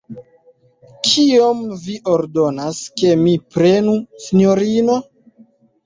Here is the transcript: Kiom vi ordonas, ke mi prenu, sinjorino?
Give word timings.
Kiom 1.07 1.61
vi 1.85 1.99
ordonas, 2.15 2.81
ke 3.03 3.15
mi 3.23 3.37
prenu, 3.55 3.97
sinjorino? 4.29 5.03